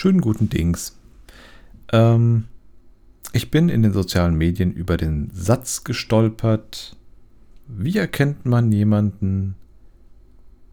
Schönen 0.00 0.20
guten 0.20 0.48
Dings. 0.48 0.96
Ähm, 1.90 2.44
ich 3.32 3.50
bin 3.50 3.68
in 3.68 3.82
den 3.82 3.92
sozialen 3.92 4.36
Medien 4.36 4.70
über 4.72 4.96
den 4.96 5.28
Satz 5.32 5.82
gestolpert. 5.82 6.96
Wie 7.66 7.98
erkennt 7.98 8.46
man 8.46 8.70
jemanden, 8.70 9.56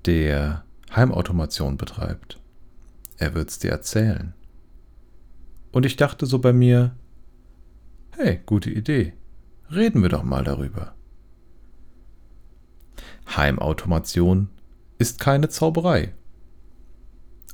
der 0.06 0.64
Heimautomation 0.96 1.76
betreibt? 1.76 2.40
Er 3.18 3.34
wird's 3.34 3.58
dir 3.58 3.72
erzählen. 3.72 4.36
Und 5.72 5.88
ich 5.88 5.96
dachte 5.96 6.28
so 6.28 6.38
bei 6.38 6.54
mir, 6.54 6.96
hey, 8.12 8.42
gute 8.46 8.70
Idee. 8.70 9.14
Reden 9.72 10.04
wir 10.04 10.10
doch 10.10 10.22
mal 10.22 10.44
darüber. 10.44 10.94
Heimautomation 13.36 14.50
ist 15.00 15.20
keine 15.20 15.50
Zauberei. 15.50 16.14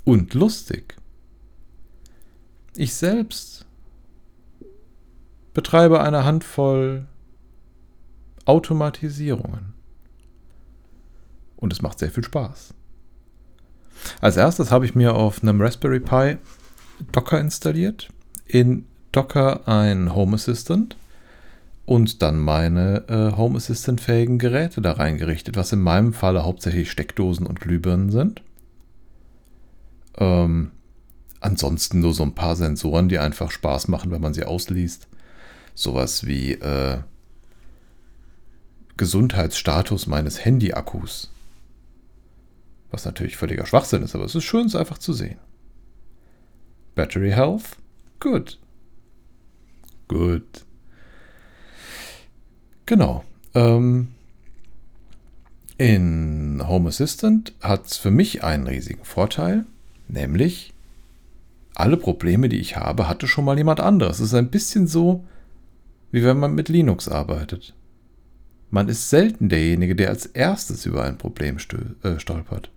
Und 0.04 0.34
lustig. 0.34 0.98
Ich 2.76 2.94
selbst 2.94 3.66
betreibe 5.54 6.02
eine 6.02 6.24
Handvoll 6.24 7.08
Automatisierungen. 8.46 9.74
Und 11.58 11.74
es 11.74 11.82
macht 11.82 12.00
sehr 12.00 12.10
viel 12.10 12.24
Spaß. 12.24 12.74
Als 14.20 14.38
erstes 14.38 14.72
habe 14.72 14.86
ich 14.86 14.96
mir 14.96 15.16
auf 15.16 15.44
einem 15.44 15.62
Raspberry 15.62 16.00
Pi 16.00 16.38
Docker 17.12 17.40
installiert. 17.40 18.10
In 18.46 18.86
Docker 19.12 19.68
ein 19.68 20.16
Home 20.16 20.36
Assistant 20.36 20.96
und 21.86 22.22
dann 22.22 22.40
meine 22.40 23.04
äh, 23.10 23.36
Home 23.36 23.58
Assistant-fähigen 23.58 24.40
Geräte 24.40 24.82
da 24.82 24.94
reingerichtet, 24.94 25.58
was 25.58 25.74
in 25.74 25.82
meinem 25.82 26.14
Falle 26.14 26.44
hauptsächlich 26.46 26.90
Steckdosen 26.90 27.46
und 27.46 27.60
Glühbirnen 27.60 28.12
sind. 28.12 28.42
Ähm, 30.18 30.72
ansonsten 31.42 32.00
nur 32.00 32.14
so 32.14 32.24
ein 32.24 32.36
paar 32.36 32.56
Sensoren, 32.56 33.10
die 33.10 33.20
einfach 33.20 33.52
Spaß 33.52 33.90
machen, 33.90 34.12
wenn 34.12 34.22
man 34.22 34.34
sie 34.34 34.46
ausliest. 34.46 35.08
Sowas 35.74 36.26
wie 36.26 36.54
äh, 36.54 37.00
Gesundheitsstatus 38.98 40.08
meines 40.08 40.46
Handy-Akkus. 40.46 41.32
Was 42.92 43.06
natürlich 43.06 43.38
völliger 43.38 43.66
Schwachsinn 43.66 44.04
ist, 44.04 44.16
aber 44.16 44.26
es 44.26 44.36
ist 44.36 44.44
schön, 44.44 44.68
es 44.68 44.76
einfach 44.76 44.98
zu 44.98 45.14
sehen. 45.14 45.40
Battery 46.94 47.32
Health? 47.32 47.78
Good. 48.20 48.60
Good. 50.08 50.66
Genau. 52.86 53.24
Ähm, 53.56 54.10
in 55.78 56.62
Home 56.68 56.90
Assistant 56.90 57.54
hat 57.62 57.88
es 57.88 57.98
für 57.98 58.12
mich 58.12 58.44
einen 58.44 58.68
riesigen 58.68 59.04
Vorteil, 59.04 59.66
nämlich 60.08 60.74
alle 61.82 61.98
Probleme, 61.98 62.48
die 62.48 62.60
ich 62.60 62.78
habe, 62.78 63.10
hatte 63.10 63.28
schon 63.28 63.46
mal 63.46 63.58
jemand 63.58 63.80
anderes. 63.80 64.20
Es 64.20 64.28
ist 64.28 64.34
ein 64.36 64.52
bisschen 64.52 64.88
so, 64.88 65.26
wie 66.12 66.24
wenn 66.24 66.40
man 66.40 66.54
mit 66.54 66.70
Linux 66.70 67.08
arbeitet. 67.08 67.74
Man 68.70 68.88
ist 68.88 69.10
selten 69.10 69.50
derjenige, 69.50 69.96
der 69.96 70.10
als 70.10 70.26
erstes 70.26 70.86
über 70.86 71.04
ein 71.04 71.18
Problem 71.18 71.58
äh, 71.58 72.20
stolpert. 72.20 72.72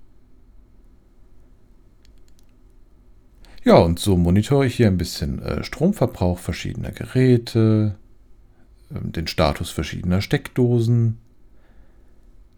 Ja, 3.64 3.76
und 3.76 3.98
so 3.98 4.16
monitore 4.16 4.66
ich 4.66 4.74
hier 4.74 4.88
ein 4.88 4.98
bisschen 4.98 5.40
äh, 5.40 5.64
Stromverbrauch 5.64 6.38
verschiedener 6.38 6.90
Geräte, 6.90 7.94
ähm, 8.94 9.12
den 9.12 9.26
Status 9.26 9.70
verschiedener 9.70 10.20
Steckdosen, 10.20 11.18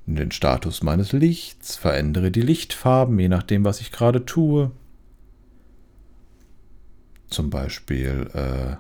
den 0.07 0.31
Status 0.31 0.83
meines 0.83 1.13
Lichts, 1.13 1.77
verändere 1.77 2.31
die 2.31 2.41
Lichtfarben, 2.41 3.19
je 3.19 3.29
nachdem, 3.29 3.65
was 3.65 3.81
ich 3.81 3.93
gerade 3.93 4.25
tue. 4.25 4.71
Zum 7.29 7.51
Beispiel 7.51 8.31
äh, 8.35 8.77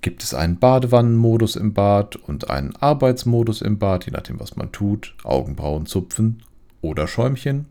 gibt 0.00 0.22
es 0.22 0.34
einen 0.34 0.58
Badewannenmodus 0.58 1.56
im 1.56 1.74
Bad 1.74 2.16
und 2.16 2.50
einen 2.50 2.74
Arbeitsmodus 2.76 3.62
im 3.62 3.78
Bad, 3.78 4.06
je 4.06 4.12
nachdem, 4.12 4.40
was 4.40 4.56
man 4.56 4.72
tut. 4.72 5.14
Augenbrauen 5.24 5.86
zupfen 5.86 6.42
oder 6.80 7.06
Schäumchen. 7.06 7.66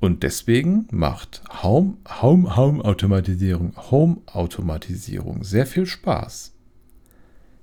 Und 0.00 0.24
deswegen 0.24 0.88
macht 0.90 1.42
Home, 1.62 1.94
Home, 2.20 2.56
Home 2.56 2.84
Automatisierung, 2.84 3.74
Home 3.90 4.16
Automatisierung 4.26 5.44
sehr 5.44 5.64
viel 5.64 5.86
Spaß. 5.86 6.52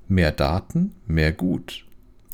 Mehr 0.08 0.32
Daten, 0.32 0.94
mehr 1.06 1.34
gut. 1.34 1.86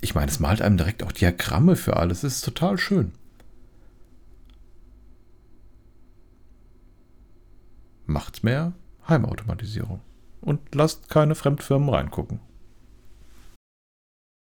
Ich 0.01 0.13
meine, 0.13 0.29
es 0.29 0.39
malt 0.39 0.61
einem 0.61 0.77
direkt 0.77 1.01
auch 1.01 1.11
Diagramme 1.11 1.75
für 1.75 1.97
alles. 1.97 2.23
Es 2.23 2.35
ist 2.35 2.45
total 2.45 2.77
schön. 2.77 3.13
Macht 8.15 8.45
mehr 8.45 8.71
Heimautomatisierung. 9.09 9.99
Und 10.39 10.73
lasst 10.73 11.09
keine 11.09 11.35
Fremdfirmen 11.35 11.89
reingucken. 11.89 12.39